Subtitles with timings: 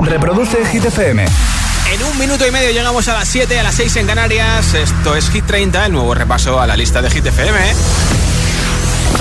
[0.00, 1.24] Reproduce Hit FM.
[1.92, 4.74] En un minuto y medio llegamos a las 7, a las 6 en Canarias.
[4.74, 7.58] Esto es Hit 30, el nuevo repaso a la lista de Hit FM.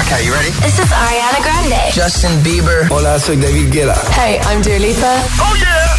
[0.02, 0.52] Okay, you ready?
[0.62, 1.92] This is Ariana Grande.
[1.94, 2.88] Justin Bieber.
[2.89, 4.00] Hola, soy David Guetta.
[4.15, 5.15] Hey, I'm Dua Lipa.
[5.39, 5.97] Oh yeah.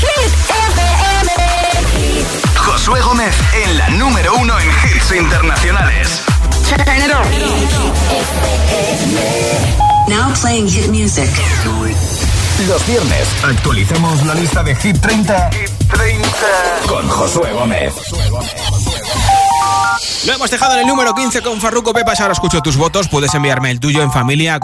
[0.00, 1.32] Hit FM.
[2.56, 3.34] Josué Gómez
[3.64, 6.22] en la número uno en hits internacionales.
[6.68, 7.24] Turn it on.
[10.08, 11.28] Now playing hit music.
[12.60, 16.30] Los viernes actualizamos la lista de Hit 30, Hit 30.
[16.86, 17.92] con Josué Gómez.
[20.26, 22.20] Lo hemos dejado en el número 15 con Farruco Pepas.
[22.20, 23.08] Ahora escucho tus votos.
[23.08, 24.58] Puedes enviarme el tuyo en familia,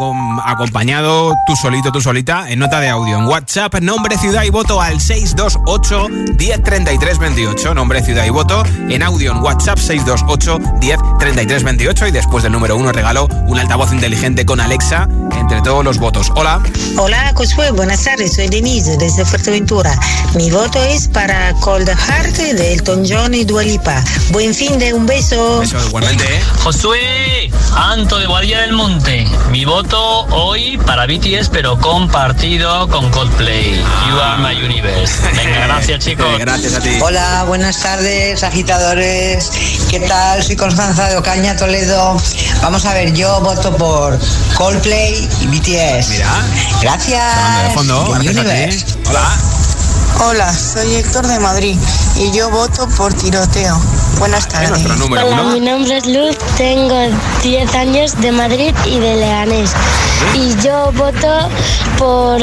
[0.44, 3.18] acompañado, tú solito, tú solita, en nota de audio.
[3.18, 6.08] En WhatsApp, nombre, ciudad y voto al 628
[6.38, 7.74] 1033 28.
[7.74, 12.06] Nombre, ciudad y voto en audio en WhatsApp 628 1033 28.
[12.08, 15.08] Y después del número 1 regalo un altavoz inteligente con Alexa
[15.38, 16.32] entre todos los votos.
[16.34, 16.60] Hola.
[16.96, 17.70] Hola, Josué.
[17.70, 18.34] Buenas tardes.
[18.34, 19.98] Soy Denise desde Fuerteventura.
[20.34, 24.02] Mi voto es para Cold Heart de Elton John y Dua Lipa.
[24.32, 25.19] Buen fin de un beso.
[25.20, 26.42] Eso igualmente, ¿eh?
[26.64, 29.26] Josué, Anto de Guadilla del Monte.
[29.50, 33.76] Mi voto hoy para BTS, pero compartido con Coldplay.
[33.76, 35.20] You are my universe.
[35.36, 36.26] Venga, gracias, chicos.
[36.38, 36.98] Gracias a ti.
[37.02, 39.50] Hola, buenas tardes, agitadores.
[39.90, 40.42] ¿Qué tal?
[40.42, 42.16] Soy Constanza de Ocaña, Toledo.
[42.62, 44.18] Vamos a ver, yo voto por
[44.56, 46.08] Coldplay y BTS.
[46.08, 46.32] Mira.
[46.80, 47.68] Gracias.
[47.68, 48.10] De fondo.
[48.12, 48.98] Gracias a ti.
[49.10, 49.36] Hola.
[50.22, 51.76] Hola, soy Héctor de Madrid
[52.16, 53.80] y yo voto por tiroteo.
[54.18, 54.84] Buenas Es tardes.
[55.10, 55.44] Hola, uno.
[55.52, 56.94] mi nombre es Luz, tengo
[57.42, 59.70] 10 años de Madrid y de Leganés.
[60.34, 61.48] Y yo voto
[61.98, 62.40] por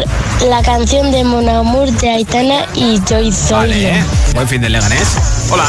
[0.50, 3.58] la canción de Mon Amour de Aitana y Joy Zoilo.
[3.58, 4.04] Vale.
[4.34, 5.08] Buen fin de Leganés.
[5.52, 5.66] Hola.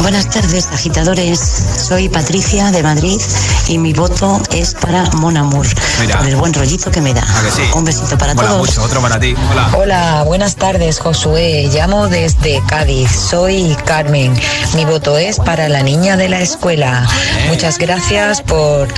[0.00, 1.38] Buenas tardes, agitadores.
[1.86, 3.20] Soy Patricia de Madrid
[3.68, 5.66] y mi voto es para Mon Amour.
[6.00, 6.18] Mira.
[6.18, 7.22] Por el buen rollito que me da.
[7.22, 7.62] ¿A que sí?
[7.74, 8.66] Un besito para Mola todos.
[8.68, 8.82] mucho.
[8.82, 9.34] Otro para ti.
[9.52, 9.70] Hola.
[9.76, 11.68] Hola, buenas tardes, Josué.
[11.70, 13.10] Llamo desde Cádiz.
[13.10, 14.32] Soy Carmen.
[14.74, 17.06] Mi voto es para la niña de la escuela.
[17.46, 18.88] Muchas gracias por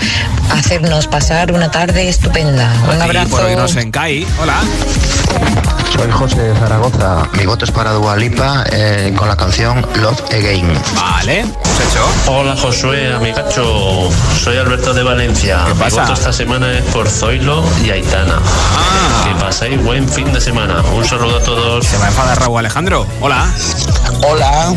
[0.52, 2.72] hacernos pasar una tarde estupenda.
[2.94, 3.30] Un abrazo.
[3.30, 4.24] por oírnos en CAI.
[4.40, 4.62] Hola.
[5.94, 7.28] Soy José de Zaragoza.
[7.32, 10.72] Mi voto es para Dua Lipa eh, con la canción Love Again.
[10.94, 11.40] Vale.
[11.40, 12.30] Hecho.
[12.32, 14.10] Hola Josué, amigacho.
[14.42, 15.64] Soy Alberto de Valencia.
[15.66, 15.96] ¿Qué pasa?
[15.96, 18.38] Mi voto esta semana es por Zoilo y Aitana.
[18.42, 19.24] Ah.
[19.24, 20.82] Que paséis buen fin de semana.
[20.94, 21.86] Un saludo a todos.
[21.86, 23.06] Se va a enfadar Raúl Alejandro.
[23.20, 23.46] Hola.
[24.28, 24.74] Hola.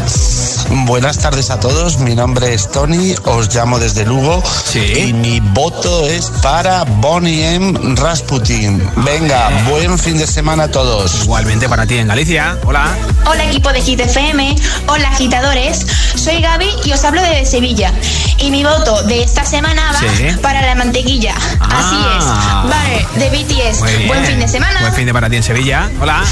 [0.86, 1.98] Buenas tardes a todos.
[2.00, 3.16] Mi nombre es Tony.
[3.26, 4.44] Os llamo desde Lugo.
[4.66, 5.08] Sí.
[5.08, 7.96] Y mi voto es para Bonnie M.
[7.96, 8.88] Rasputin.
[8.98, 10.99] Venga, buen fin de semana a todos.
[11.06, 12.58] Igualmente para ti en Galicia.
[12.66, 12.88] Hola.
[13.26, 14.56] Hola equipo de Hit FM,
[14.88, 17.94] hola agitadores, soy Gaby y os hablo de Sevilla.
[18.38, 20.36] Y mi voto de esta semana va Sí.
[20.42, 21.34] para la mantequilla.
[21.60, 21.70] Ah.
[21.80, 22.70] Así es.
[22.70, 24.08] Vale, de BTS.
[24.08, 24.80] Buen fin de semana.
[24.82, 25.90] Buen fin de para ti en Sevilla.
[26.02, 26.24] Hola.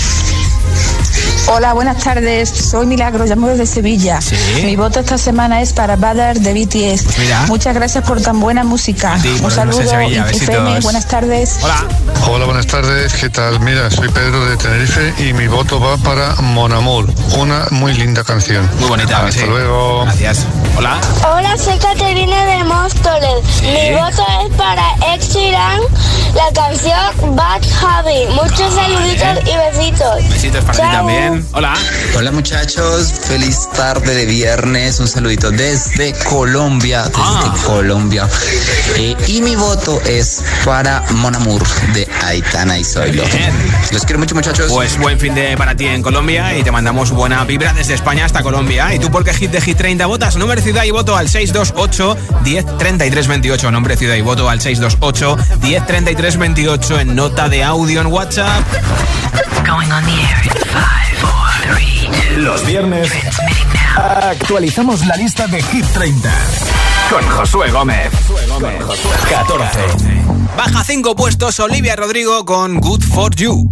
[1.50, 2.50] Hola, buenas tardes.
[2.50, 4.20] Soy Milagro, llamo desde Sevilla.
[4.22, 4.36] Sí.
[4.66, 7.04] Mi voto esta semana es para Badar de BTS.
[7.04, 7.46] Pues mira.
[7.48, 9.18] Muchas gracias por tan buena música.
[9.22, 10.28] Ti Un en saludo, Sevilla.
[10.30, 11.60] FM, buenas tardes.
[11.62, 11.86] Hola.
[12.30, 13.14] Hola, buenas tardes.
[13.14, 13.62] ¿Qué tal?
[13.62, 18.26] Mira, soy Pedro de Tenerife y mi voto va para Mon Amour, una muy linda
[18.26, 18.70] canción.
[18.80, 19.26] Muy bonita.
[19.26, 19.48] Hasta sí.
[19.48, 20.04] luego.
[20.04, 20.46] Gracias.
[20.78, 21.00] Hola.
[21.34, 23.46] Hola, soy Caterina de Móstoles.
[23.58, 23.66] Sí.
[23.66, 25.82] Mi voto es para Sheeran,
[26.36, 28.30] la canción Bad Habit.
[28.32, 30.30] Muchos saluditos y besitos.
[30.30, 31.37] Besitos para ti Chao.
[31.54, 31.74] Hola.
[32.16, 37.56] Hola muchachos, feliz tarde de viernes, un saludito desde Colombia, desde Ah.
[37.66, 38.28] Colombia.
[38.96, 43.24] Eh, y mi voto es para Mon Amour de Aitana y Zoilo.
[43.26, 43.52] Bien.
[43.92, 44.72] Los quiero mucho muchachos.
[44.72, 48.26] Pues buen fin de para ti en Colombia y te mandamos buena vibra desde España
[48.26, 48.94] hasta Colombia.
[48.94, 50.36] ¿Y tú por qué hit de hit 30 votas?
[50.38, 53.72] Nombre, ciudad y voto al 628 1033 28.
[53.72, 58.64] Nombre, ciudad y voto al 628 1033 28 en nota de audio en WhatsApp.
[62.38, 63.12] Los viernes
[63.96, 66.32] actualizamos la lista de Hit 30
[67.10, 68.10] con Josué Gómez.
[68.28, 69.80] Con Josué 14.
[70.58, 73.72] Baja cinco puestos Olivia Rodrigo con Good for You.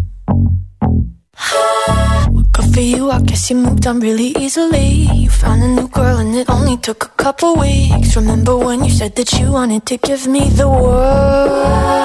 [2.53, 5.07] Good for you, I guess you moved on really easily.
[5.13, 8.15] You found a new girl and it only took a couple weeks.
[8.15, 12.05] Remember when you said that you wanted to give me the world?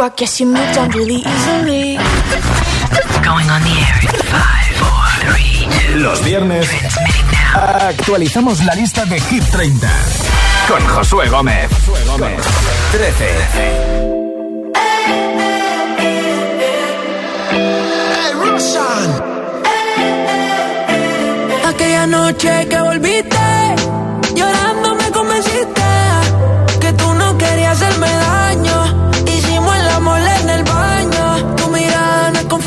[0.00, 1.96] I guess you moved on really easily.
[3.24, 6.68] Going on the air in five, four, three, two, Los viernes
[7.54, 9.88] actualizamos la lista de Hit 30
[10.68, 11.68] con Josué Gómez.
[11.86, 12.40] Josué Gómez.
[12.92, 13.24] 13.
[21.66, 23.36] Aquella noche que volviste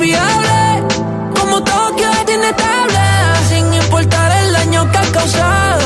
[0.01, 0.83] confiable.
[1.39, 2.99] Como Tokio es inestable,
[3.49, 5.80] sin importar el daño que ha causado.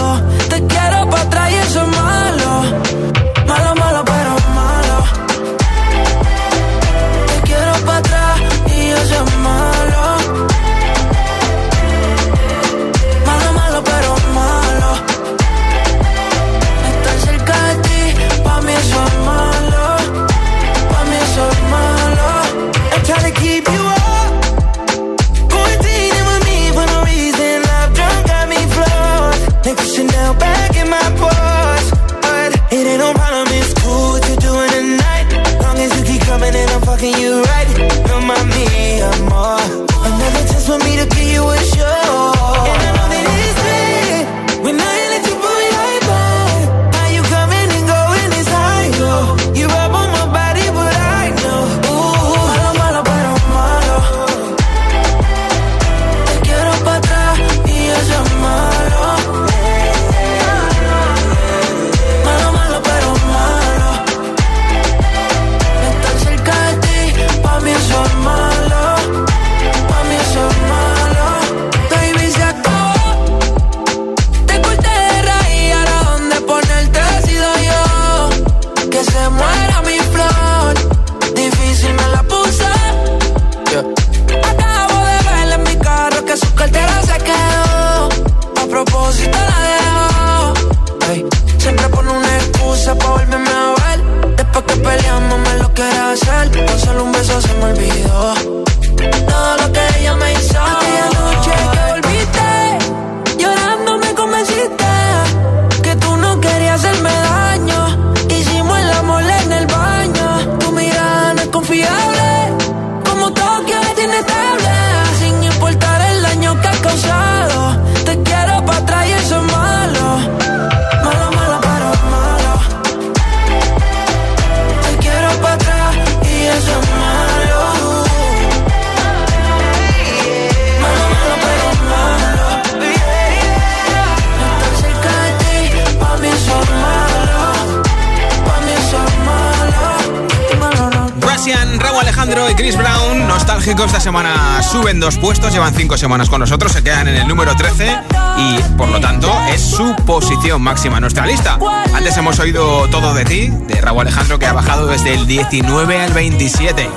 [146.06, 147.98] semanas con nosotros, se quedan en el número 13
[148.38, 151.58] y por lo tanto es su posición máxima nuestra lista.
[151.96, 156.00] Antes hemos oído Todo de ti, de Raúl Alejandro, que ha bajado desde el 19
[156.00, 156.88] al 27,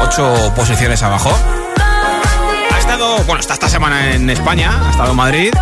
[0.00, 1.36] 8 posiciones abajo.
[2.72, 5.52] Ha estado, bueno, está esta semana en España, ha estado en Madrid,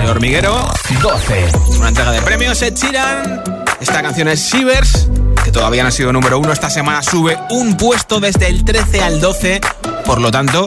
[0.00, 0.70] el hormiguero,
[1.02, 3.42] 12, una entrega de premios, se chiran.
[3.80, 5.08] Esta canción es Shivers
[5.42, 6.52] que todavía no ha sido número uno.
[6.52, 9.60] Esta semana sube un puesto desde el 13 al 12.
[10.04, 10.66] Por lo tanto,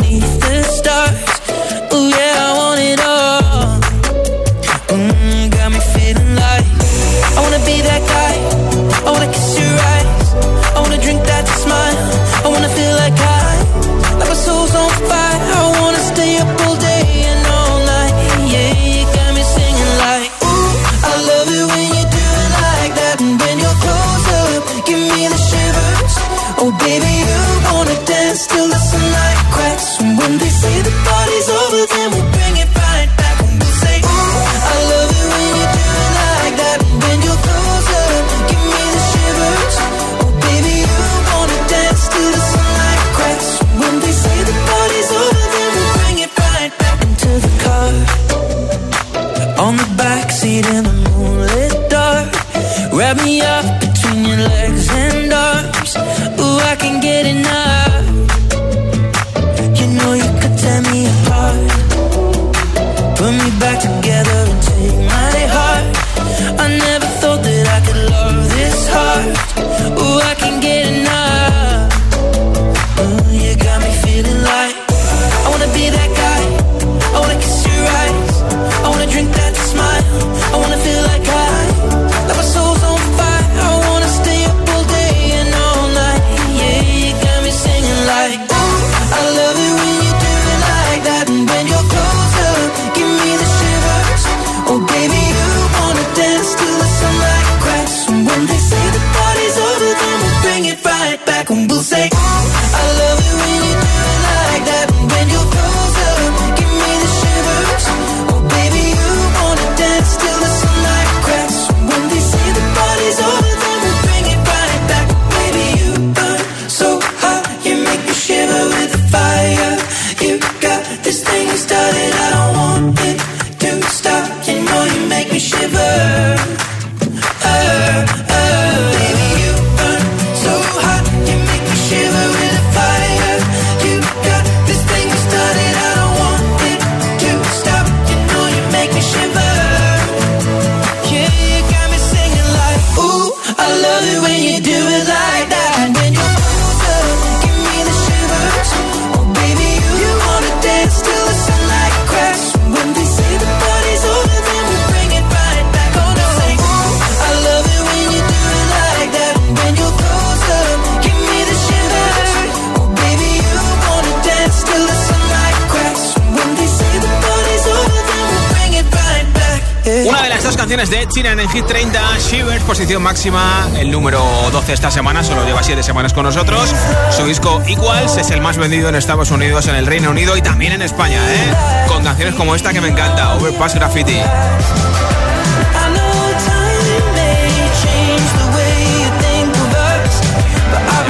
[172.99, 174.21] máxima, el número
[174.51, 176.73] 12 esta semana, solo lleva 7 semanas con nosotros.
[177.11, 180.41] Su disco Equals es el más vendido en Estados Unidos, en el Reino Unido y
[180.41, 181.53] también en España, ¿eh?
[181.87, 184.17] con canciones como esta que me encanta, Overpass Graffiti.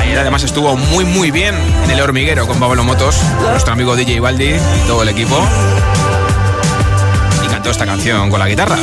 [0.01, 3.17] Ayer además estuvo muy muy bien en el hormiguero con Pablo Motos,
[3.49, 5.39] nuestro amigo DJ Baldi y todo el equipo.
[7.43, 8.77] Y cantó esta canción con la guitarra.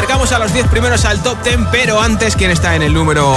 [0.00, 3.36] Acercamos a los 10 primeros al top 10, pero antes, ¿quién está en el número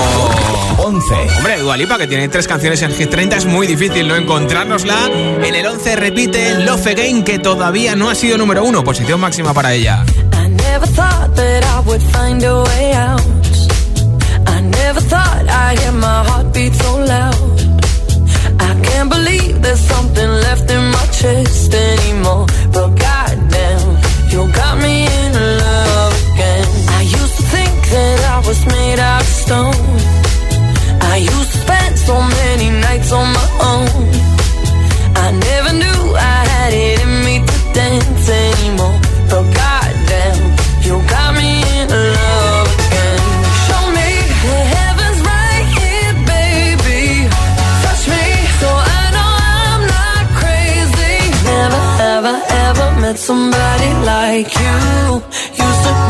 [0.78, 1.14] 11?
[1.38, 5.10] Hombre, Dualipa, que tiene tres canciones en Hit 30, es muy difícil no encontrárnosla.
[5.44, 9.54] En el 11 repite Love Again, que todavía no ha sido número 1, posición máxima
[9.54, 10.06] para ella.
[10.32, 13.22] I never thought that I would find a way out.
[14.48, 15.44] I never thought
[15.78, 17.34] hear my heartbeat so loud.
[18.84, 22.48] can't believe there's something left in my chest anymore.
[22.72, 23.98] But goddamn,
[24.30, 25.63] you got me in love
[28.54, 29.98] was made out of stone.
[31.14, 34.06] I used to spend so many nights on my own.
[35.26, 36.02] I never knew
[36.34, 38.98] I had it in me to dance anymore.
[39.32, 40.42] But goddamn,
[40.86, 43.22] you got me in love again.
[43.66, 44.10] Show me
[44.46, 47.04] the heaven's right here, baby.
[47.84, 48.26] Touch me
[48.62, 48.70] so
[49.00, 49.32] I know
[49.66, 51.16] I'm not crazy.
[51.52, 51.84] Never,
[52.14, 55.33] ever, ever met somebody like you.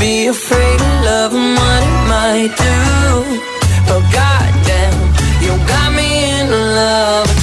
[0.04, 3.40] Be afraid of love and what it might do.
[3.88, 5.00] But goddamn,
[5.42, 7.43] you got me in love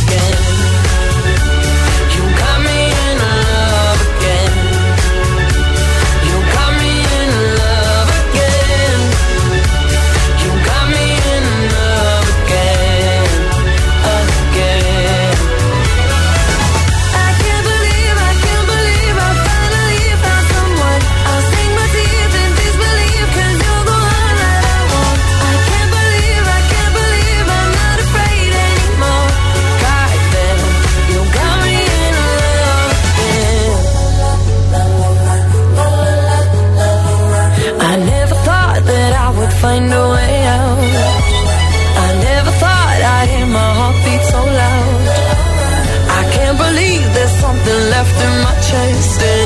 [48.70, 49.39] chasing.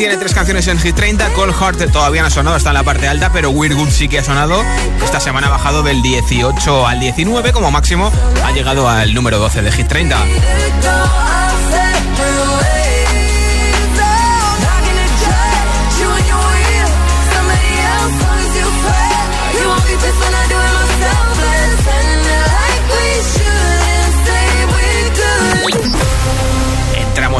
[0.00, 1.30] Tiene tres canciones en Hit 30.
[1.34, 4.08] Cold Heart todavía no ha sonado, está en la parte alta, pero Weird Good sí
[4.08, 4.64] que ha sonado.
[5.04, 8.10] Esta semana ha bajado del 18 al 19, como máximo
[8.42, 10.16] ha llegado al número 12 de Hit 30.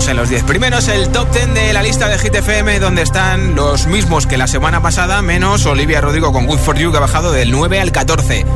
[0.08, 3.54] En los 10 primeros, el top 10 de la lista de Hit FM, donde están
[3.54, 7.00] los mismos que la semana pasada, menos Olivia Rodrigo con Good For You, que ha
[7.00, 8.46] bajado del 9 al 14.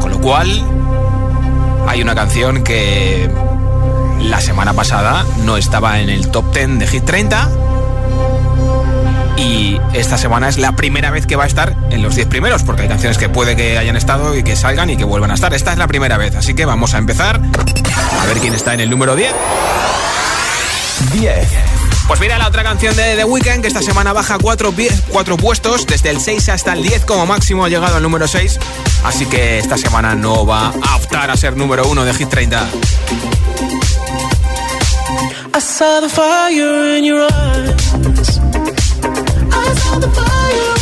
[0.00, 0.62] Con lo cual,
[1.86, 3.30] hay una canción que
[4.20, 7.50] la semana pasada no estaba en el top 10 de Hit 30.
[9.36, 12.62] Y esta semana es la primera vez que va a estar en los 10 primeros,
[12.62, 15.34] porque hay canciones que puede que hayan estado y que salgan y que vuelvan a
[15.34, 15.54] estar.
[15.54, 17.40] Esta es la primera vez, así que vamos a empezar
[18.20, 19.32] a ver quién está en el número 10.
[21.12, 21.48] 10.
[22.06, 24.72] Pues mira la otra canción de The Weeknd que esta semana baja cuatro,
[25.08, 28.58] cuatro puestos, desde el 6 hasta el 10 como máximo ha llegado al número 6,
[29.04, 32.68] así que esta semana no va a optar a ser número 1 de Hit 30.
[35.56, 38.00] I saw the fire in your eyes.
[39.52, 40.73] I saw the fire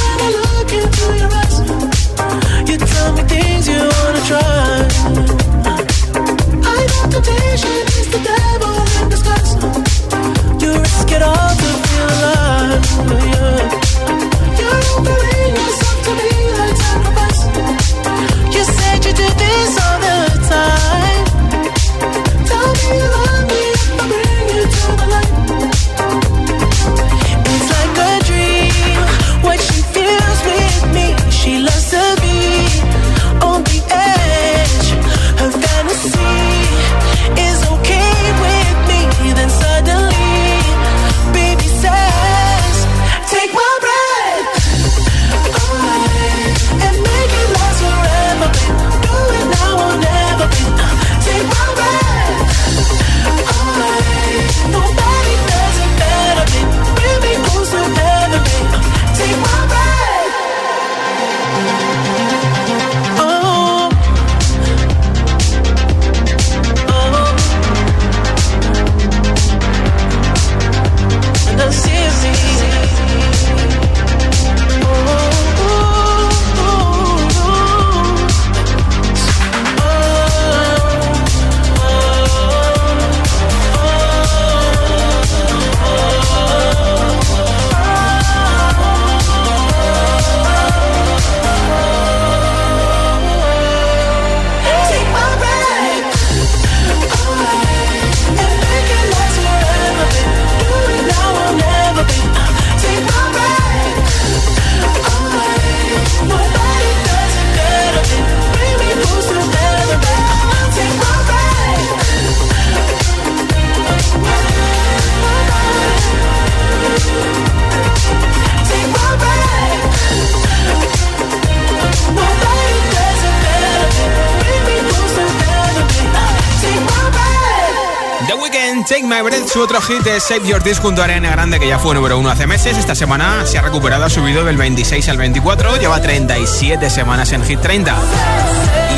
[129.46, 132.18] su otro hit es Save Your Disc junto a Ariana Grande, que ya fue número
[132.18, 132.76] uno hace meses.
[132.76, 137.42] Esta semana se ha recuperado, ha subido del 26 al 24, lleva 37 semanas en
[137.42, 137.96] Hit 30.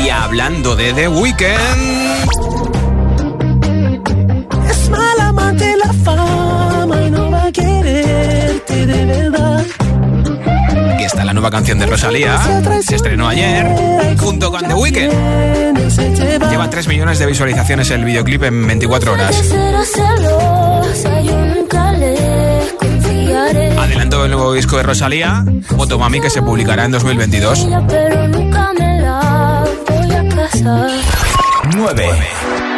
[0.03, 2.84] Y hablando de The Weeknd...
[11.45, 12.39] nueva canción de Rosalía,
[12.81, 16.49] se estrenó ayer, junto con The Weeknd.
[16.49, 19.43] Lleva 3 millones de visualizaciones el videoclip en 24 horas.
[23.77, 25.45] Adelanto el nuevo disco de Rosalía,
[25.99, 27.67] Mami, que se publicará en 2022.
[31.75, 32.44] 9.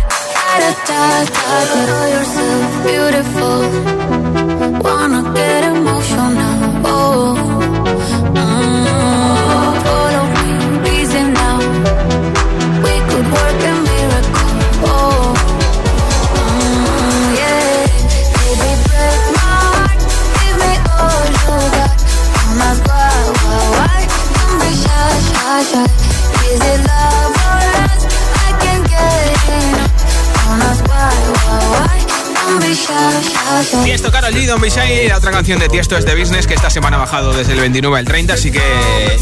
[33.84, 36.70] Tiesto, Karol G, Don Bishai, la otra canción de Tiesto es de Business que esta
[36.70, 38.62] semana ha bajado desde el 29 al 30, así que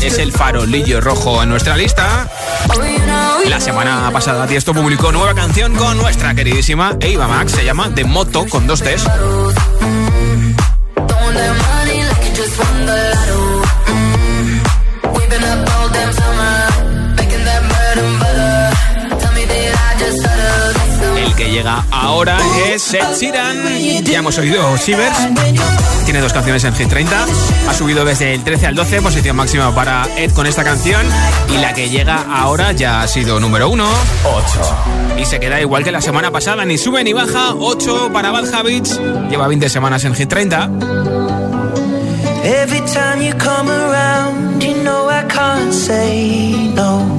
[0.02, 2.30] es el farolillo rojo en nuestra lista.
[3.48, 8.04] La semana pasada Tiesto publicó nueva canción con nuestra queridísima Eva Max, se llama De
[8.04, 9.04] Moto con dos T's.
[21.60, 24.04] Llega ahora es Ed Sheeran.
[24.06, 25.18] Ya hemos oído Shivers.
[26.06, 27.26] Tiene dos canciones en Hit 30.
[27.68, 31.06] Ha subido desde el 13 al 12, posición máxima para Ed con esta canción.
[31.54, 33.86] Y la que llega ahora ya ha sido número 1.
[34.24, 35.18] 8.
[35.18, 37.54] Y se queda igual que la semana pasada, ni sube ni baja.
[37.56, 39.00] 8 para Bad Habits.
[39.30, 40.70] Lleva 20 semanas en Hit 30.
[42.44, 47.19] Every time you come around, you know I can't say no.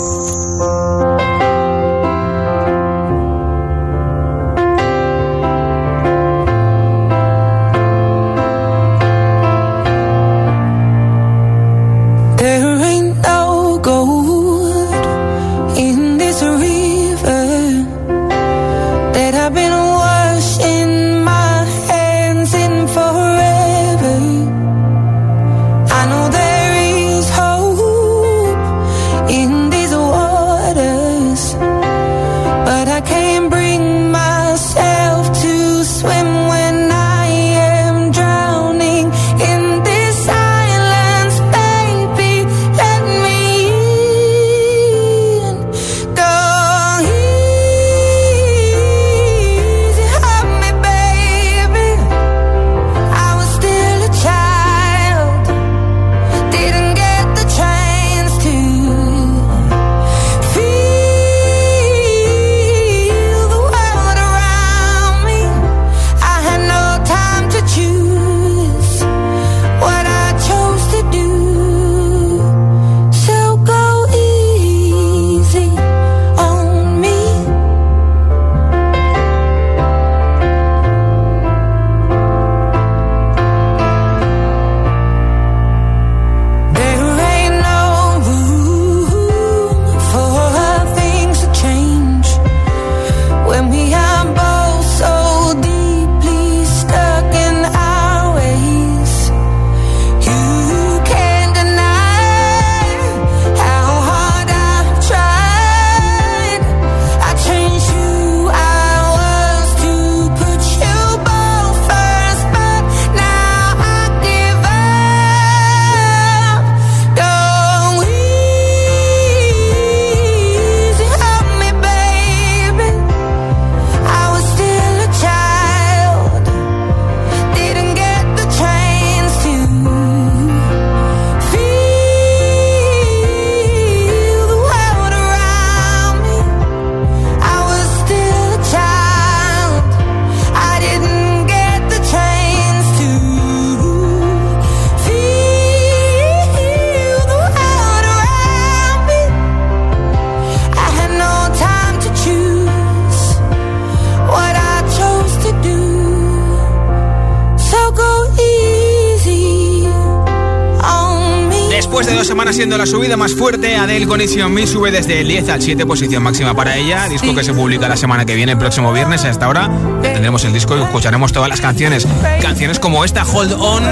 [162.81, 166.23] La subida más fuerte, Adele con Easy Me sube desde el 10 al 7, posición
[166.23, 167.07] máxima para ella.
[167.09, 169.23] Disco que se publica la semana que viene, el próximo viernes.
[169.23, 169.69] Hasta ahora
[170.01, 172.07] tendremos el disco y escucharemos todas las canciones.
[172.41, 173.83] Canciones como esta, Hold On,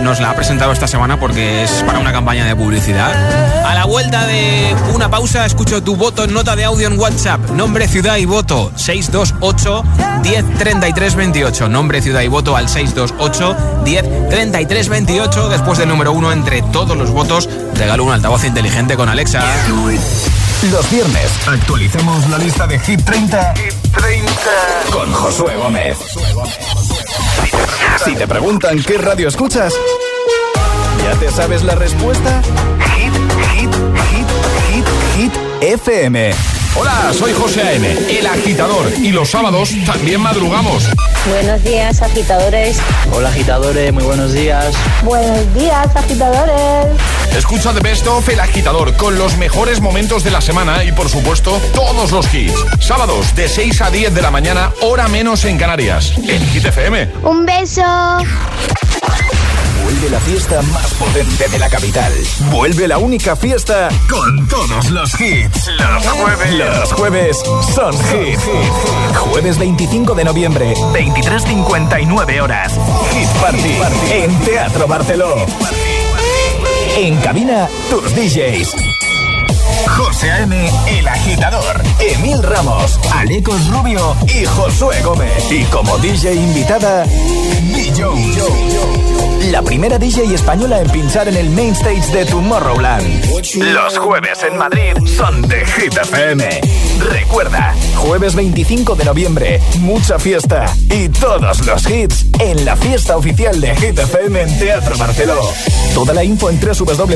[0.00, 3.12] nos, la ha presentado esta semana porque es para una campaña de publicidad.
[3.64, 7.50] A la vuelta de una pausa, escucho tu voto en nota de audio en WhatsApp.
[7.50, 9.84] Nombre, ciudad y voto 628
[10.22, 11.68] 10 28.
[11.68, 15.48] Nombre, ciudad y voto al 628 10 33 28.
[15.48, 19.42] Después del número uno entre todos los votos, regalo un altavoz inteligente con Alexa.
[20.70, 23.54] Los viernes actualicemos la lista de Hit 30,
[23.92, 24.32] 30.
[24.92, 25.98] con Josué Gómez.
[28.04, 29.72] Si te preguntan qué radio escuchas,
[31.02, 32.42] ¿ya te sabes la respuesta?
[32.96, 33.12] Hit,
[33.52, 33.74] hit,
[34.10, 34.26] hit,
[34.70, 35.32] hit, hit,
[35.62, 36.32] FM.
[36.76, 40.88] Hola, soy José A.M., el agitador, y los sábados también madrugamos.
[41.28, 42.78] Buenos días, agitadores.
[43.12, 44.74] Hola, agitadores, muy buenos días.
[45.02, 46.88] Buenos días, agitadores.
[47.36, 51.10] Escucha The Best of El Agitador con los mejores momentos de la semana y, por
[51.10, 52.54] supuesto, todos los hits.
[52.80, 57.10] Sábados de 6 a 10 de la mañana, hora menos en Canarias, en Hit FM.
[57.24, 57.82] Un beso.
[59.82, 62.12] Vuelve la fiesta más potente de la capital.
[62.50, 65.68] Vuelve la única fiesta con todos los hits.
[65.78, 66.54] Los jueves.
[66.54, 67.36] Los jueves
[67.74, 68.40] son hit.
[69.14, 72.72] Jueves 25 de noviembre, 23.59 horas.
[73.12, 73.78] Hit Party.
[74.10, 75.46] En Teatro Barceló.
[76.98, 78.74] En cabina, tus DJs.
[79.86, 85.52] José A.M., El Agitador, Emil Ramos, Alecos Rubio y Josué Gómez.
[85.52, 87.04] Y como DJ invitada,
[89.50, 93.24] la primera DJ española en pinchar en el main stage de Tomorrowland.
[93.72, 96.60] Los jueves en Madrid son de Hit FM.
[97.10, 103.60] Recuerda, jueves 25 de noviembre, mucha fiesta y todos los hits en la fiesta oficial
[103.60, 105.40] de Hit FM en Teatro Barceló.
[105.94, 107.06] Toda la info en www.hitfm.es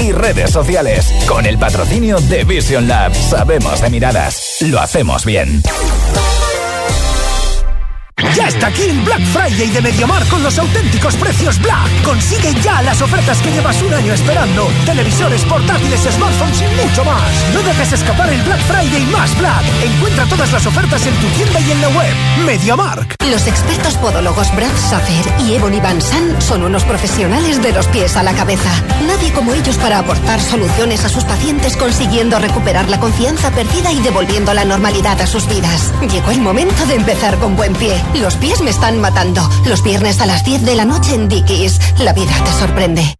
[0.00, 1.12] y redes sociales.
[1.26, 3.14] Con el patrocinio de Vision Lab.
[3.14, 4.56] Sabemos de miradas.
[4.60, 5.62] Lo hacemos bien.
[8.34, 12.02] Ya está aquí el Black Friday de Mediamar con los auténticos precios Black.
[12.04, 14.68] Consigue ya las ofertas que llevas un año esperando.
[14.84, 17.30] Televisores, portátiles, smartphones y mucho más.
[17.54, 19.64] No dejes escapar el Black Friday más Black.
[19.82, 22.14] Encuentra todas las ofertas en tu tienda y en la web.
[22.44, 23.14] Mediamark.
[23.30, 28.16] Los expertos podólogos Brad Safer y Ebony Van San son unos profesionales de los pies
[28.16, 28.70] a la cabeza.
[29.06, 34.00] Nadie como ellos para aportar soluciones a sus pacientes consiguiendo recuperar la confianza perdida y
[34.00, 35.92] devolviendo la normalidad a sus vidas.
[36.10, 38.02] Llegó el momento de empezar con buen pie.
[38.14, 39.48] Los pies me están matando.
[39.66, 41.78] Los viernes a las 10 de la noche en Dickies.
[41.98, 43.19] La vida te sorprende.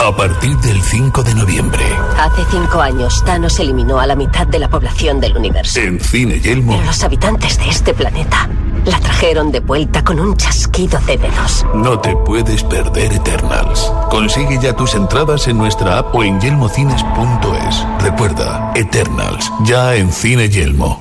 [0.00, 1.84] A partir del 5 de noviembre.
[2.18, 5.80] Hace cinco años, Thanos eliminó a la mitad de la población del universo.
[5.80, 6.72] En Cine Yelmo.
[6.72, 8.48] Pero los habitantes de este planeta
[8.84, 11.64] la trajeron de vuelta con un chasquido de dedos.
[11.74, 13.92] No te puedes perder Eternals.
[14.10, 17.86] Consigue ya tus entradas en nuestra app o en yelmocines.es.
[18.00, 21.00] Recuerda, Eternals, ya en Cine Yelmo.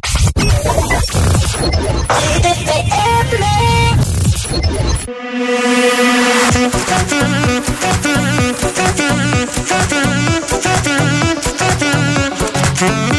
[12.81, 13.10] Mm-hmm.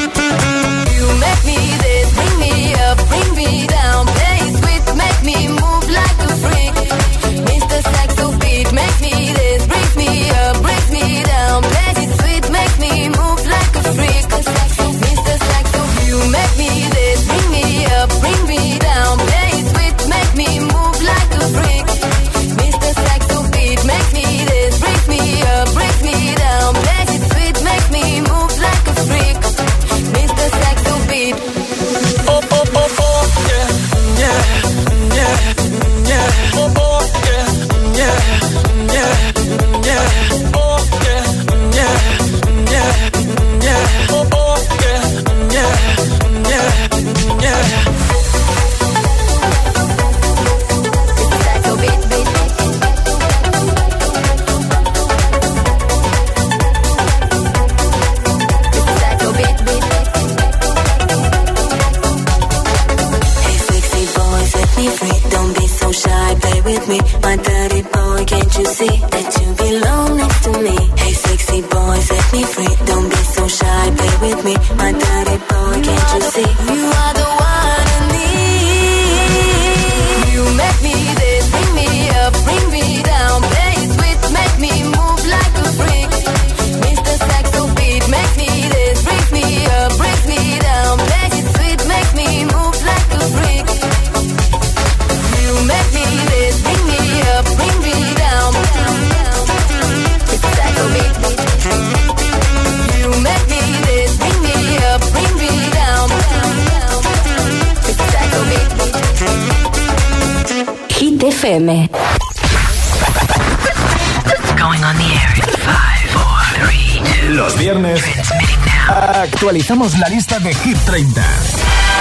[119.83, 121.20] La lista de Hit 30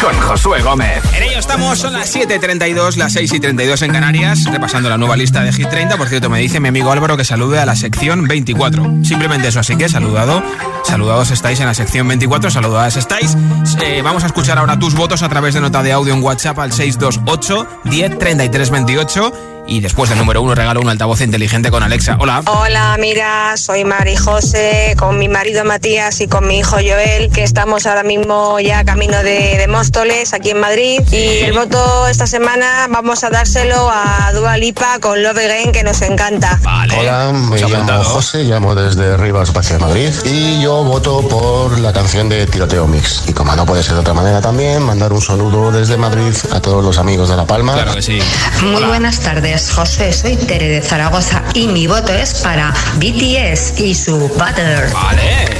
[0.01, 1.01] con Josué Gómez.
[1.15, 5.51] En ello estamos, son las 7.32, las 6.32 en Canarias, repasando la nueva lista de
[5.51, 5.97] Hit 30.
[5.97, 9.03] Por cierto, me dice mi amigo Álvaro que salude a la sección 24.
[9.03, 10.43] Simplemente eso, así que saludado.
[10.83, 13.35] Saludados estáis en la sección 24, saludadas estáis.
[13.83, 16.59] Eh, vamos a escuchar ahora tus votos a través de nota de audio en WhatsApp
[16.59, 21.81] al 628 10 33 28 y después del número uno regalo un altavoz inteligente con
[21.81, 22.17] Alexa.
[22.19, 22.43] Hola.
[22.45, 27.43] Hola, mira, soy Mari José con mi marido Matías y con mi hijo Joel, que
[27.43, 30.99] estamos ahora mismo ya camino de, de Móstoles, aquí en Madrid.
[31.11, 35.83] Y el voto esta semana vamos a dárselo a Dua Lipa con Love Again, que
[35.83, 36.59] nos encanta.
[36.99, 41.93] Hola, me llamo José, llamo desde Rivas, Valle de Madrid y yo voto por la
[41.93, 43.23] canción de Tiroteo Mix.
[43.27, 46.59] Y como no puede ser de otra manera también, mandar un saludo desde Madrid a
[46.59, 47.73] todos los amigos de La Palma.
[47.73, 48.19] Claro que sí.
[48.63, 50.11] Muy buenas tardes, José.
[50.11, 54.91] Soy Tere de Zaragoza y mi voto es para BTS y su Butter.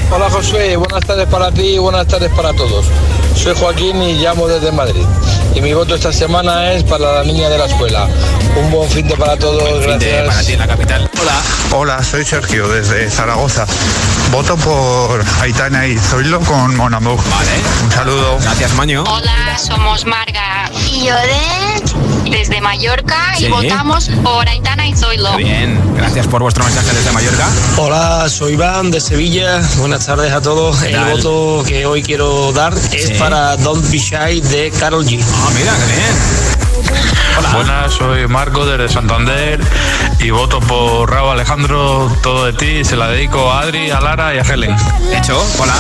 [0.10, 2.86] Hola Josué, buenas tardes para ti y buenas tardes para todos.
[3.36, 5.06] Soy Joaquín y llamo desde Madrid.
[5.54, 8.08] Y mi voto esta semana es para la niña de la escuela.
[8.56, 10.28] Un buen fin de para todos, gracias.
[10.28, 11.10] para ti en la capital.
[11.22, 11.42] Hola.
[11.74, 13.66] Hola, soy Sergio desde Zaragoza.
[14.32, 17.22] Voto por Aitana y Zoilo con Monamuk.
[17.30, 17.52] Vale.
[17.84, 18.38] Un saludo.
[18.42, 19.04] Gracias, Maño.
[19.08, 21.71] Hola, somos Marga y Lloret
[22.32, 23.46] desde Mallorca Sí.
[23.46, 25.36] y votamos por Aitana y Zoilo.
[25.38, 27.48] Bien, gracias por vuestro mensaje desde Mallorca.
[27.78, 29.62] Hola, soy Iván de Sevilla.
[29.78, 30.82] Buenas tardes a todos.
[30.82, 31.12] El tal?
[31.12, 33.14] voto que hoy quiero dar es Sí.
[33.20, 35.20] para Don't Be Shy de Carol G.
[35.22, 37.21] Ah, mira, qué bien.
[37.54, 39.60] Buenas, soy Marco desde Santander
[40.20, 42.86] y voto por Raúl Alejandro, todo de ti.
[42.86, 44.76] Se la dedico a Adri, a Lara y a Helen.
[45.14, 45.74] Hecho, hola.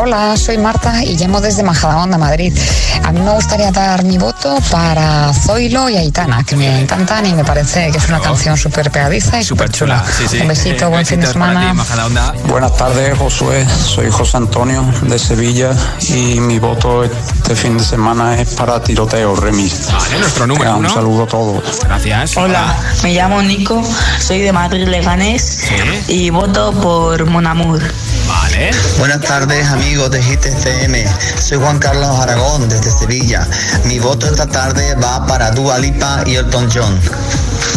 [0.00, 2.56] Hola, soy Marta y llamo desde Majadahonda, Madrid.
[3.04, 7.34] A mí me gustaría dar mi voto para Zoilo y Aitana, que me encantan y
[7.34, 10.02] me parece que es una canción súper pegadiza y súper chula.
[10.16, 10.40] Sí, sí.
[10.40, 11.72] Un besito, Eh, buen fin de semana.
[11.72, 12.38] ti.
[12.48, 13.66] Buenas tardes, Josué.
[13.68, 15.72] Soy José Antonio de Sevilla
[16.08, 19.92] y mi voto este fin de semana es para Tiroteo Remix.
[19.92, 21.62] Vale, nuestro número Un saludo a todos.
[21.84, 22.36] Gracias.
[22.36, 23.82] Hola, me llamo Nico,
[24.20, 25.60] soy de Madrid Leganés
[26.08, 27.80] y voto por Monamur.
[28.26, 28.70] Vale.
[28.98, 31.06] Buenas tardes amigos de GTCM,
[31.40, 33.46] soy Juan Carlos Aragón desde Sevilla.
[33.84, 36.98] Mi voto esta tarde va para Dua Lipa y Elton John.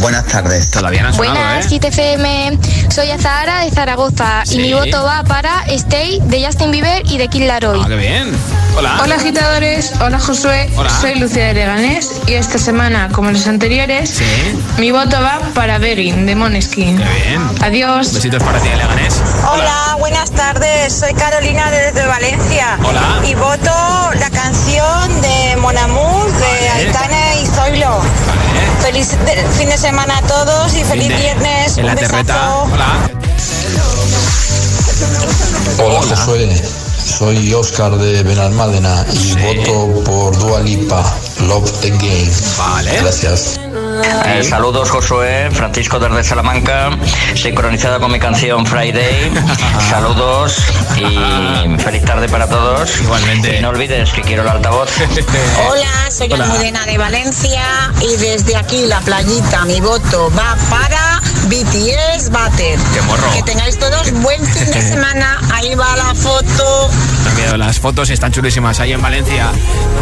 [0.01, 0.71] Buenas tardes.
[0.71, 2.57] Todavía no Buenas, GTFM.
[2.93, 4.55] Soy Azahara de Zaragoza Sí.
[4.55, 7.79] y mi voto va para Stay de Justin Bieber y de Kid Laroi.
[7.83, 8.31] Ah, qué bien.
[8.77, 8.99] Hola.
[9.01, 10.89] Hola agitadores, hola Josué, Hola.
[10.89, 14.19] soy Lucía de Leganés y esta semana, como los anteriores,
[14.77, 16.97] mi voto va para Begin de Moneskin.
[16.97, 17.49] Bien.
[17.61, 18.13] Adiós.
[18.13, 19.21] Besitos para ti, Leganés.
[19.49, 20.93] Hola, buenas tardes.
[20.93, 22.77] Soy Carolina desde Valencia.
[22.83, 23.01] Hola.
[23.25, 23.71] Y voto
[24.19, 28.01] la canción de Mon Amour de Aitana y Zoilo.
[28.81, 31.77] Feliz de- fin de semana a todos y feliz Fin de- viernes.
[31.77, 32.19] En la Un terreta.
[32.33, 32.63] besazo.
[32.73, 32.85] Hola.
[35.77, 36.49] Hola Josué,
[37.05, 41.03] soy Oscar de Benalmádena y voto por Dua Lipa,
[41.47, 42.31] Love Again.
[42.57, 42.91] Vale.
[43.01, 43.59] Gracias.
[44.03, 46.89] Eh, saludos Josué, Francisco desde Salamanca,
[47.35, 49.31] sincronizada con mi canción Friday.
[49.89, 50.57] saludos
[50.97, 52.99] y feliz tarde para todos.
[53.01, 53.57] Igualmente.
[53.57, 54.89] Y no olvides que quiero el altavoz.
[55.69, 56.45] Hola, soy Hola.
[56.45, 57.63] Almudena de Valencia
[58.01, 62.79] y desde aquí la playita mi voto va para BTS Butter.
[62.93, 63.31] Qué morro.
[63.33, 65.39] Que tengáis todos buen fin de semana.
[65.53, 66.89] Ahí va la foto.
[67.57, 69.49] Las fotos están chulísimas ahí en Valencia.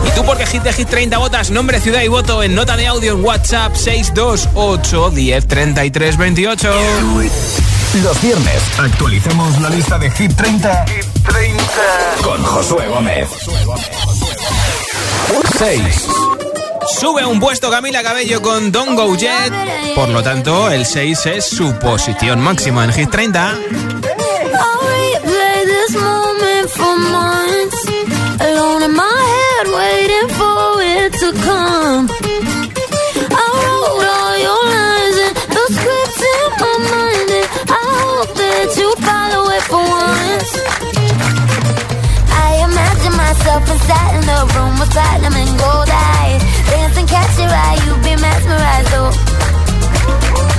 [0.08, 1.52] ¿Y tú por qué hit de hit 30 votas?
[1.52, 6.72] Nombre, ciudad y voto en nota de audio en WhatsApp 628 10 33 28.
[8.02, 10.86] Los viernes actualizamos la lista de Hit 30,
[12.24, 13.28] con Josué Gómez.
[15.58, 15.82] 6.
[16.98, 19.52] Sube un puesto Camila Cabello con Don't Go Jet.
[19.96, 23.58] Por lo tanto, el 6 es su posición máxima en Hit 30.
[42.46, 46.42] I imagine myself inside in the room with platinum and gold eyes.
[46.70, 50.53] Dance and catch your eye, you'd be mesmerized, oh.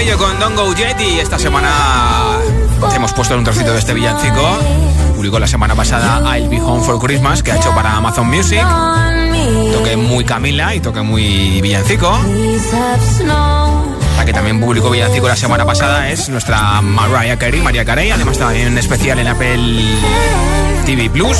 [0.00, 2.40] Con Don't Go Jet y esta semana
[2.96, 4.58] hemos puesto un trocito de este villancico.
[5.14, 8.64] Publicó la semana pasada I'll Be Home for Christmas que ha hecho para Amazon Music.
[9.74, 12.18] Toque muy Camila y toque muy villancico.
[14.20, 18.10] La que también publicó villancico la semana pasada es nuestra Mariah Carey, María Carey.
[18.10, 19.82] Además también en especial en Apple
[20.84, 21.38] TV Plus.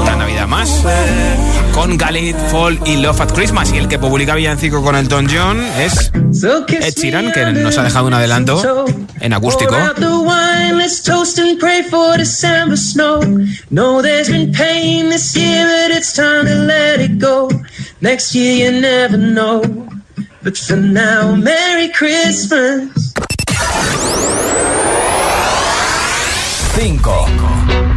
[0.00, 0.84] Una Navidad más
[1.72, 3.72] con Galit, Fall y Love at Christmas.
[3.72, 8.06] Y el que publica villancico con Elton John es Ed Sheeran, que nos ha dejado
[8.06, 8.84] un adelanto
[9.18, 9.74] en acústico.
[20.44, 23.14] But for now, Merry Christmas.
[26.74, 27.26] 5.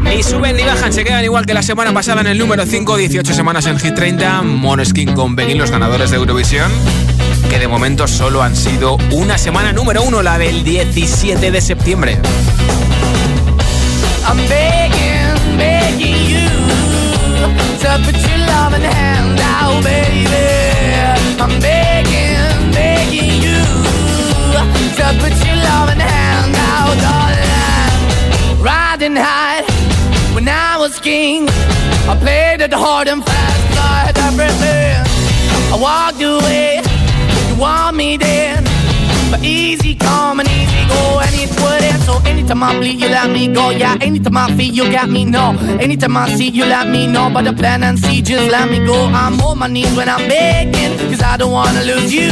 [0.04, 2.98] Ni suben ni bajan, se quedan igual que la semana pasada en el número 5,
[2.98, 6.72] 18 semanas en Hit 30, Moneskin con Begin, los ganadores de Eurovisión,
[7.50, 12.20] que de momento solo han sido una semana número 1, la del 17 de septiembre.
[14.28, 16.50] I'm begging, begging you
[17.80, 20.26] to put your love in hand out, baby.
[21.40, 22.35] I'm begging,
[22.76, 23.62] begging you
[25.00, 28.64] to put your love in hand out, darling.
[28.64, 29.64] Riding high
[30.36, 31.48] when I was king.
[32.12, 35.02] I played it hard and fast, had everything.
[35.74, 36.82] I walked away,
[37.50, 38.64] you want me then.
[39.32, 42.02] But easy come and easy go, and it would end.
[42.04, 43.72] So anytime I bleed, you let me go.
[43.72, 45.58] Yeah, anytime I feel, you got me, no.
[45.80, 47.30] Anytime I see, you let me know.
[47.34, 48.98] But the plan and see, just let me go.
[49.22, 52.32] I'm on my knees when I'm begging, cause I don't wanna lose you.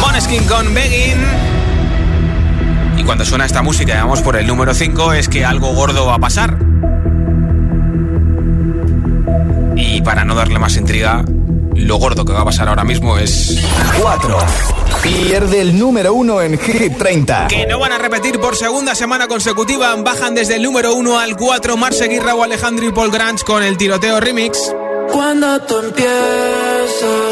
[0.00, 1.22] Moneskin con Begging.
[2.96, 6.06] Y cuando suena esta música y vamos por el número 5 es que algo gordo
[6.06, 6.56] va a pasar.
[9.76, 11.24] Y para no darle más intriga,
[11.74, 13.62] lo gordo que va a pasar ahora mismo es
[14.00, 14.38] 4.
[15.02, 17.48] Pierde el número 1 en Hit 30.
[17.48, 19.94] Que no van a repetir por segunda semana consecutiva.
[19.96, 23.62] Bajan desde el número 1 al 4 Marce Guirra o Alejandro y Paul Granch con
[23.62, 24.72] el tiroteo remix.
[25.12, 27.31] Cuando tú empiezas,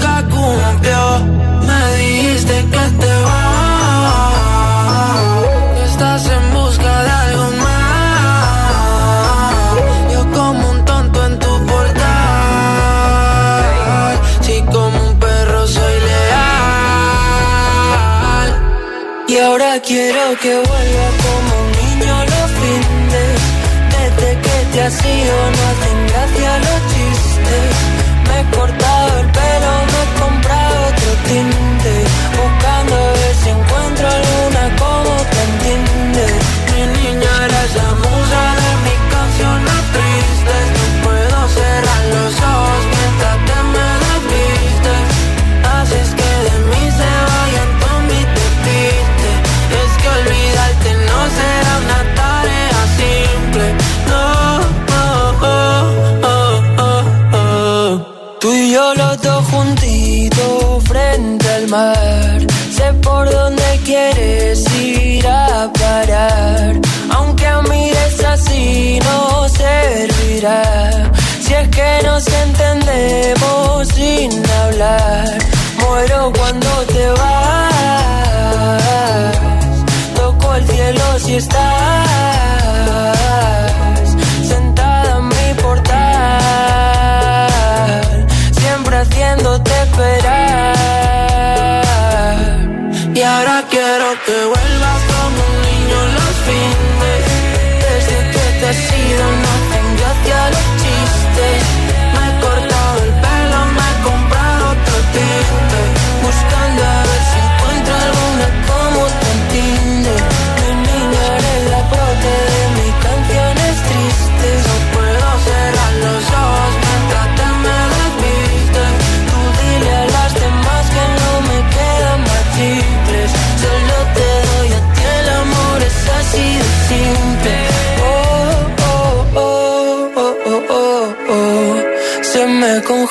[2.99, 4.35] te vas,
[5.89, 8.81] estás en busca de algo más.
[10.13, 12.03] Yo como un tonto en tu portal,
[14.41, 16.49] si como un perro soy leal.
[19.27, 23.39] Y ahora quiero que vuelva como un niño los fines.
[23.95, 27.71] Desde que te has ido no hacen gracia los chistes.
[28.27, 28.39] Me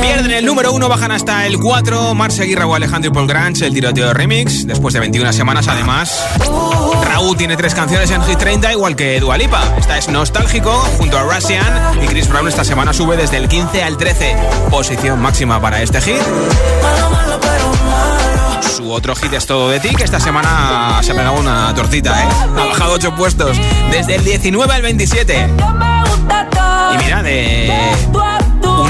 [0.00, 2.14] Pierden el número uno, bajan hasta el 4.
[2.14, 4.66] Marce Guirra Alejandro y Paul Grange, el tiroteo remix.
[4.66, 6.24] Después de 21 semanas, además.
[7.04, 9.62] Raúl tiene tres canciones en Hit 30, igual que Dualipa.
[9.78, 12.02] Esta es Nostálgico, junto a Russian.
[12.02, 14.36] Y Chris Brown esta semana sube desde el 15 al 13.
[14.70, 16.22] Posición máxima para este hit.
[18.76, 22.22] Su otro hit es Todo de ti, que esta semana se ha pegado una tortita,
[22.22, 22.28] ¿eh?
[22.56, 23.56] Ha bajado 8 puestos.
[23.90, 25.48] Desde el 19 al 27.
[26.94, 27.72] Y mira, de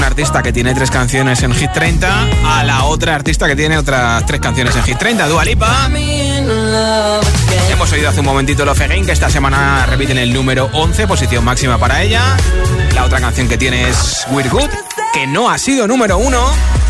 [0.05, 4.25] artista que tiene tres canciones en Hit 30 a la otra artista que tiene otras
[4.25, 5.89] tres canciones en Hit 30, Dua Lipa.
[7.69, 11.43] Hemos oído hace un momentito Love Again, que esta semana repiten el número 11, posición
[11.43, 12.37] máxima para ella.
[12.93, 14.69] La otra canción que tiene es We're Good,
[15.13, 16.39] que no ha sido número 1.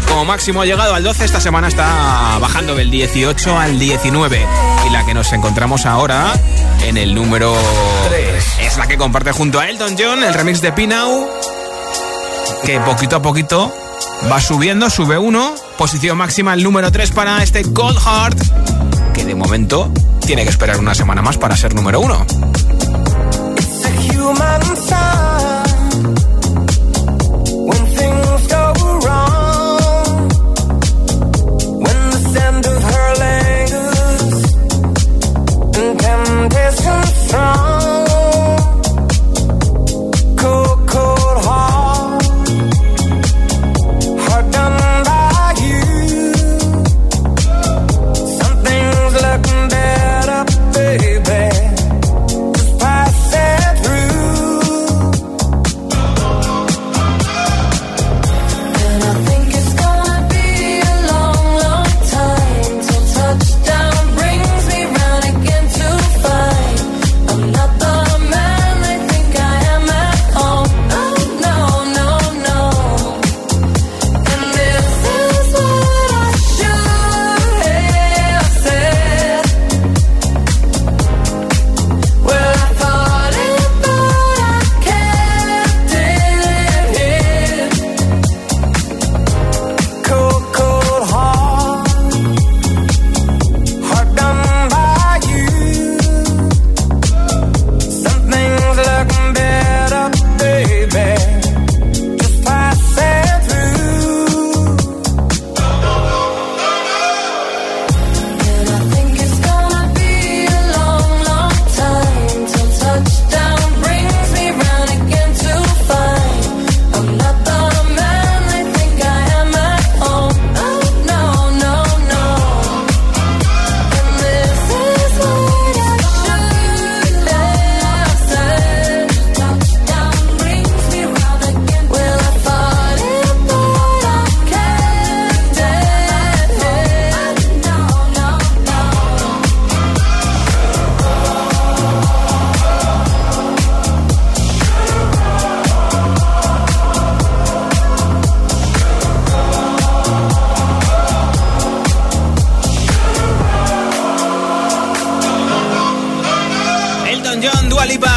[0.07, 4.45] Como máximo ha llegado al 12, esta semana está bajando del 18 al 19.
[4.87, 6.33] Y la que nos encontramos ahora
[6.83, 7.55] en el número
[8.09, 11.29] 3 es la que comparte junto a Elton John, el remix de Pinau,
[12.65, 13.73] que poquito a poquito
[14.31, 18.39] va subiendo, sube uno, posición máxima el número 3 para este Cold Heart,
[19.13, 19.91] que de momento
[20.25, 22.25] tiene que esperar una semana más para ser número 1.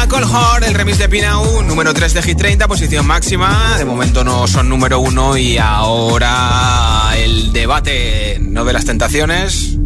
[0.09, 3.75] Cold Heart, el remix de Pinau, número 3 de Hit 30, posición máxima.
[3.77, 9.77] De momento no son número 1 y ahora el debate, no de las tentaciones,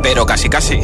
[0.00, 0.74] pero casi casi.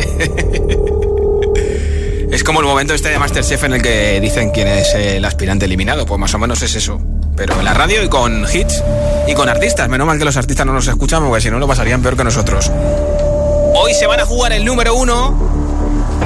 [2.32, 5.66] es como el momento este de Masterchef en el que dicen quién es el aspirante
[5.66, 7.00] eliminado, pues más o menos es eso.
[7.36, 8.82] Pero en la radio y con hits
[9.28, 9.88] y con artistas.
[9.88, 12.24] Menos mal que los artistas no nos escuchan porque si no lo pasarían peor que
[12.24, 12.72] nosotros.
[13.74, 15.58] Hoy se van a jugar el número 1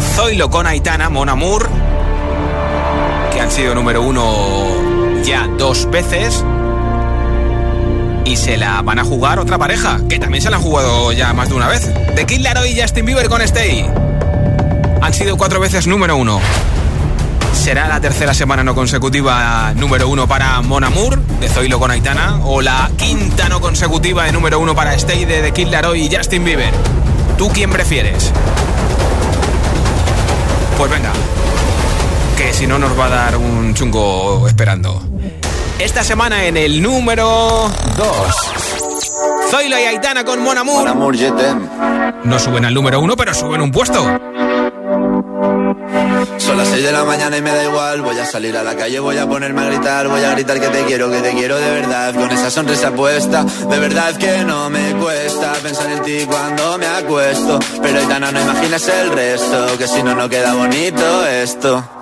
[0.01, 1.69] Zoilo con Aitana, Mon Amour,
[3.33, 6.45] que han sido número uno ya dos veces.
[8.25, 11.33] Y se la van a jugar otra pareja, que también se la han jugado ya
[11.33, 11.91] más de una vez.
[12.15, 13.87] De Kid Laroi y Justin Bieber con Stay.
[15.01, 16.41] Han sido cuatro veces número uno.
[17.53, 22.41] ¿Será la tercera semana no consecutiva número uno para Mon Amour, de Zoilo con Aitana?
[22.45, 26.15] ¿O la quinta no consecutiva de número uno para Stay de The Kid Laroi y
[26.15, 26.73] Justin Bieber?
[27.37, 28.33] ¿Tú quién prefieres?
[30.79, 31.13] Pues venga,
[32.53, 35.03] si no nos va a dar un chungo esperando.
[35.79, 38.53] Esta semana en el número 2.
[39.51, 40.95] Zoilo y Aitana con Mon Amour.
[40.95, 41.17] Mon
[42.25, 44.03] No suben al número 1, pero suben un puesto.
[46.39, 48.03] Son las 6 de la mañana y me da igual.
[48.03, 50.09] Voy a salir a la calle, voy a ponerme a gritar.
[50.09, 52.15] Voy a gritar que te quiero, que te quiero de verdad.
[52.15, 56.87] Con esa sonrisa puesta, de verdad que no me cuesta pensar en ti cuando me
[56.87, 57.59] acuesto.
[57.83, 62.02] Pero Aitana, no imaginas el resto, que si no, no queda bonito esto.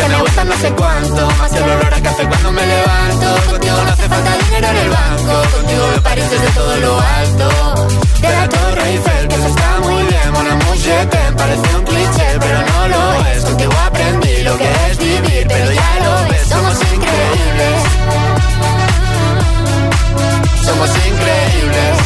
[0.00, 3.50] que me gusta no sé cuánto, más el olor a café cuando me levanto.
[3.50, 7.48] Contigo no hace falta dinero en el banco, contigo me París desde todo lo alto.
[8.20, 10.76] De la Torre Eiffel, que eso está muy bien, mon amour,
[11.10, 13.44] t'aime, parece un cliché, pero no lo es.
[13.44, 17.76] Contigo aprendí lo que es vivir, pero ya lo ves, somos increíbles.
[20.64, 21.96] Somos increíbles.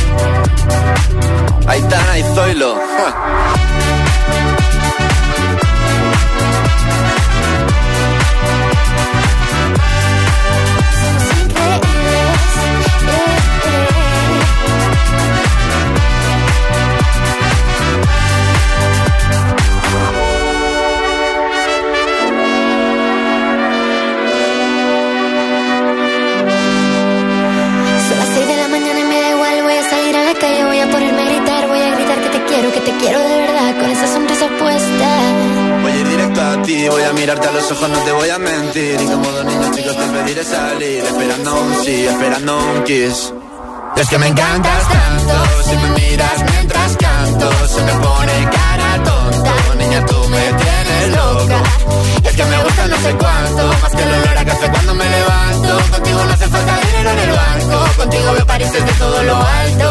[1.66, 2.74] Aitana y Zoilo.
[2.74, 4.03] Son
[37.24, 39.00] mirarte a los ojos, no te voy a mentir.
[39.00, 43.32] Y como dos niños chicos te pediré salir, esperando un sí, esperando un kiss.
[43.96, 49.54] Es que me encantas tanto, si me miras mientras canto, se me pone cara tonta.
[49.78, 51.62] Niña, tú me tienes loca.
[52.24, 54.94] Y es que me gusta no sé cuánto, más que el olor a café cuando
[54.94, 55.78] me levanto.
[55.92, 59.90] Contigo no hace falta dinero en el banco, contigo veo París desde todo lo alto.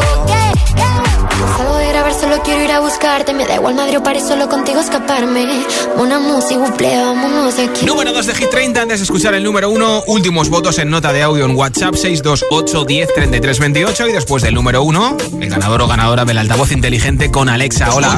[1.57, 3.33] Salgo de grabar, solo quiero ir a buscarte.
[3.33, 5.63] Me da igual Madrid o París, solo contigo escaparme.
[5.97, 7.85] Una música, buple, vámonos de aquí.
[7.85, 11.13] Número 2 de Hit 30, antes de escuchar el número 1, últimos votos en nota
[11.13, 15.81] de audio en WhatsApp 628 10 33 28 y después del número 1, el ganador
[15.81, 17.93] o ganadora del altavoz inteligente con Alexa.
[17.93, 18.17] Hola.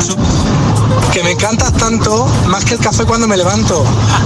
[1.11, 3.85] Que me encantas tanto, más que el café cuando me levanto.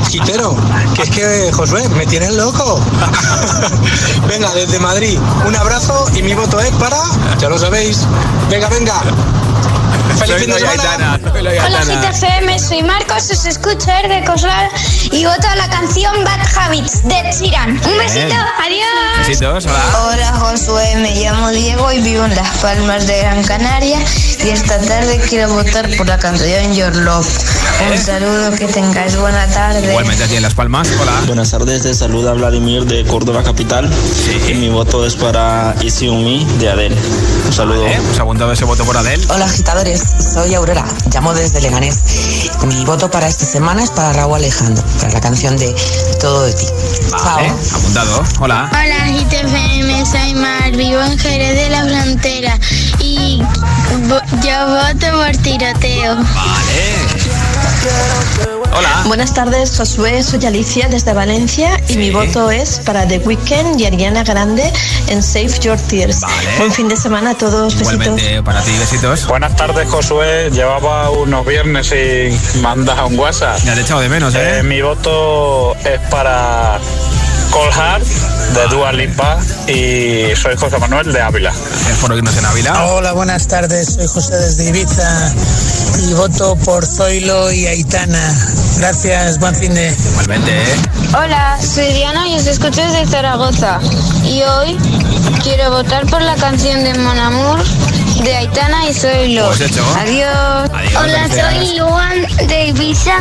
[0.10, 0.56] Quitero,
[0.96, 2.80] que es que, Josué, me tienes loco.
[4.28, 7.02] venga, desde Madrid, un abrazo y mi voto es para,
[7.40, 8.06] ya lo sabéis.
[8.50, 9.02] Venga, venga.
[10.20, 11.20] ¡Feliz fin de semana!
[11.34, 14.70] Hola GTFM, soy Marcos, os escucho desde Coslada
[15.12, 17.70] y voto a la canción Bad Habits de Sheeran.
[17.72, 18.38] Un besito, Bien.
[18.64, 19.28] adiós.
[19.28, 20.08] Besitos, hola.
[20.08, 24.00] Hola Josué, me llamo Diego y vivo en Las Palmas de Gran Canaria
[24.44, 27.28] y esta tarde quiero votar por la canción Your Love.
[27.90, 29.88] Un saludo, que tengáis buena tarde.
[29.88, 31.14] Igualmente aquí en Las Palmas, hola.
[31.28, 33.90] Buenas tardes, te saluda Vladimir de Córdoba Capital.
[34.48, 36.98] Y mi voto es para Easy on Me de Adele.
[37.46, 37.88] Un saludo.
[37.88, 39.26] Hemos apuntado ese voto por Adele.
[39.30, 42.00] Hola agitadores, soy Aurora, llamo desde Leganés.
[42.68, 45.74] Mi voto para esta semana es para Raúl Alejandro, para la canción de
[46.20, 46.66] Todo de ti.
[47.24, 48.24] Vale, apuntado.
[48.40, 48.70] Hola.
[48.72, 52.60] Hola, GTFM, soy Mar, vivo en Jerez de la Frontera
[53.00, 53.42] y
[54.08, 56.18] vo- yo voto por tiroteo.
[58.76, 59.04] Hola.
[59.08, 60.22] Buenas tardes, Josué.
[60.22, 64.72] Soy Alicia desde Valencia y mi voto es para The Weeknd y Ariana Grande
[65.08, 66.22] en Save Your Tears.
[66.58, 67.76] Buen fin de semana a todos.
[67.76, 67.94] Besitos.
[67.94, 69.26] Igualmente para ti, besitos.
[69.28, 70.50] Buenas tardes, Josué.
[70.52, 73.60] Llevaba unos viernes sin mandar un WhatsApp.
[73.64, 74.62] Ya te he echado de menos, ¿eh?
[74.64, 76.80] mi voto es para
[77.52, 78.04] Cold Heart
[78.54, 79.38] de Dua Lipa
[79.68, 81.52] y soy José Manuel de Ávila.
[81.52, 82.86] Gracias por oírnos en Ávila.
[82.86, 83.94] Hola, buenas tardes.
[83.96, 85.34] Soy José desde Ibiza
[86.08, 88.36] y voto por Zoilo y Aitana.
[88.78, 89.96] Gracias, buen fin de.
[90.12, 90.76] Igualmente, ¿eh?
[91.18, 93.80] Hola, soy Diana y os escucho desde Zaragoza.
[94.24, 94.78] Y hoy
[95.44, 97.64] quiero votar por la canción de Mon Amour
[98.24, 99.48] de Aitana y Zoilo.
[99.48, 99.86] Pues hecho.
[100.00, 100.70] Adiós.
[100.74, 103.14] Adiós, Hola, soy Luan de Ibiza.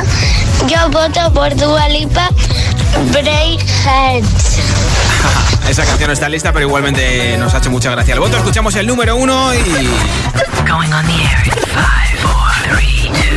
[0.67, 2.29] Yo voto por Dua Lipa,
[3.13, 4.59] Break Heads.
[5.69, 8.37] Esa canción está lista, pero igualmente nos ha hecho mucha gracia el voto.
[8.39, 9.89] Escuchamos el número uno y.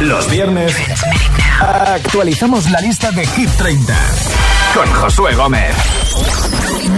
[0.01, 0.75] Los viernes
[1.59, 4.40] actualizamos la lista de Hit 30
[4.73, 5.75] con Josué Gómez.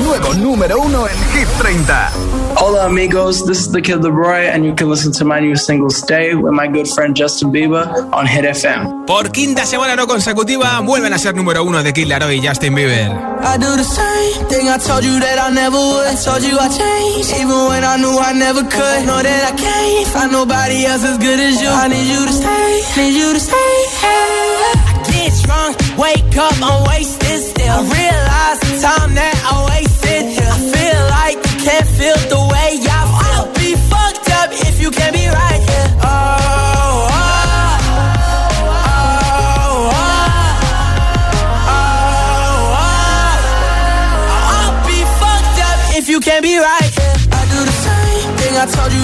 [0.04, 2.12] Nuevo número uno en Hit 30.
[2.58, 5.90] Hola amigos, this is the Kid Leroy, and you can listen to my new single
[5.90, 9.06] "Stay" with my good friend Justin Bieber on Hit FM.
[9.08, 12.76] Por quinta semana no consecutiva, vuelven a ser número uno de Kid Laroi y Justin
[12.76, 13.12] Bieber.
[13.44, 16.08] I do the same thing I told you that I never would.
[16.08, 19.06] I told you I changed, even when I knew I never could.
[19.06, 21.70] Know that I can't find nobody else as good as you.
[21.70, 23.74] I need you to stay, need you to stay.
[24.04, 27.74] I get drunk, wake up, I'm wasted still.
[27.74, 30.50] I realize the time that I wasted here.
[30.50, 33.34] I feel like you can't feel the way I feel.
[33.34, 35.90] I'll be fucked up if you can't be right here.
[36.04, 36.08] Oh,
[37.10, 37.24] oh,
[38.64, 39.04] oh,
[41.70, 41.84] oh,
[44.50, 45.98] oh.
[45.98, 47.16] If you can't be right here.
[47.32, 49.04] I do the same thing I told you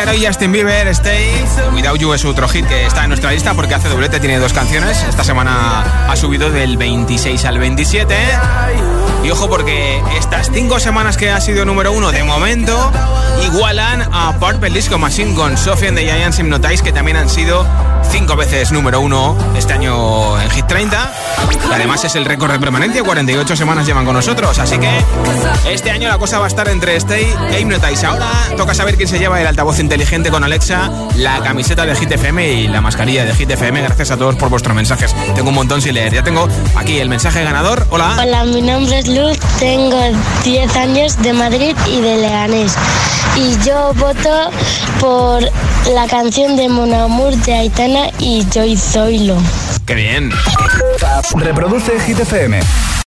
[0.00, 1.44] 30 de Killer y Justin Bieber, Stay.
[1.74, 4.52] Without You es otro hit que está en nuestra lista porque hace doblete, tiene dos
[4.52, 5.02] canciones.
[5.08, 8.14] Esta semana ha subido del 26 al 27.
[9.24, 12.90] Y ojo porque estas cinco semanas que ha sido número uno de momento
[13.44, 17.66] igualan a Purple Disco Machine con Sophie and the Giants Hypnotize que también han sido
[18.10, 21.12] cinco veces número uno este año en Hit 30.
[21.72, 24.58] Además es el récord de permanencia, 48 semanas llevan con nosotros.
[24.58, 24.90] Así que
[25.68, 28.06] este año la cosa va a estar entre Stay e Hypnotize.
[28.06, 32.10] Ahora toca saber quién se lleva el altavoz inteligente con Alexa, la camiseta de Hit
[32.10, 33.82] FM y la mascarilla de Hit FM.
[33.82, 35.14] Gracias a todos por vuestros mensajes.
[35.34, 36.12] Tengo un montón sin leer.
[36.12, 37.86] Ya tengo aquí el mensaje ganador.
[37.90, 38.16] Hola.
[38.20, 40.00] Hola, mi nombre es Luz, tengo
[40.44, 42.74] 10 años de Madrid y de Leganés.
[43.36, 44.50] Y yo voto
[45.00, 45.42] por
[45.92, 49.36] la canción de Mon Amour de Aitana y Joy Zoilo.
[49.86, 50.30] Qué bien.
[51.28, 52.89] Reproduce Hit.